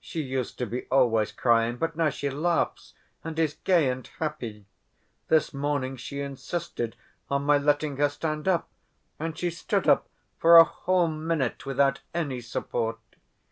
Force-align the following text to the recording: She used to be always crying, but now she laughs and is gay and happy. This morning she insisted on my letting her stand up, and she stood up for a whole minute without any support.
She 0.00 0.20
used 0.22 0.58
to 0.58 0.66
be 0.66 0.86
always 0.90 1.30
crying, 1.30 1.76
but 1.76 1.94
now 1.94 2.10
she 2.10 2.28
laughs 2.30 2.94
and 3.22 3.38
is 3.38 3.58
gay 3.62 3.88
and 3.88 4.04
happy. 4.18 4.66
This 5.28 5.54
morning 5.54 5.96
she 5.96 6.20
insisted 6.20 6.96
on 7.30 7.44
my 7.44 7.58
letting 7.58 7.96
her 7.98 8.08
stand 8.08 8.48
up, 8.48 8.68
and 9.20 9.38
she 9.38 9.50
stood 9.52 9.86
up 9.88 10.08
for 10.36 10.56
a 10.56 10.64
whole 10.64 11.06
minute 11.06 11.64
without 11.64 12.00
any 12.12 12.40
support. 12.40 12.98